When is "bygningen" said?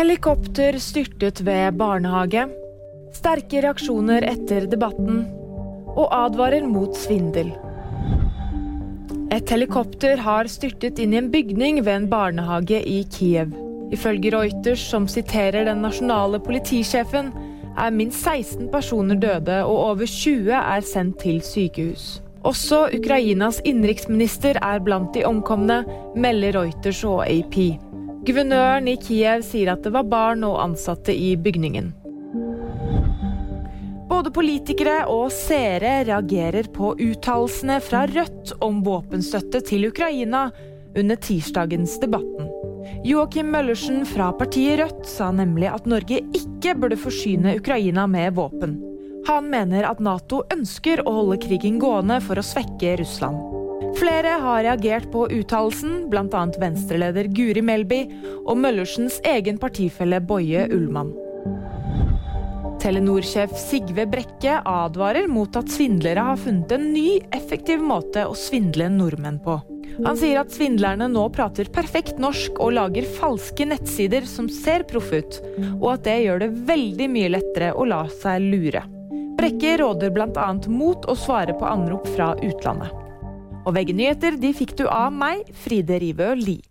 31.40-31.94